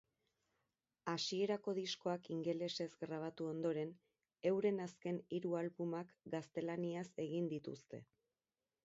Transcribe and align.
Hasierako 1.11 1.73
diskoak 1.79 2.29
ingelesez 2.35 2.87
grabatu 3.03 3.49
ondoren, 3.49 3.91
euren 4.53 4.81
azken 4.87 5.21
hiru 5.37 5.53
albumak 5.61 6.17
gaztelaniaz 6.37 7.05
egin 7.27 7.53
dituzte. 7.53 8.01